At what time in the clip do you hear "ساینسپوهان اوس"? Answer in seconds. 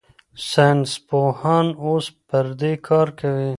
0.49-2.05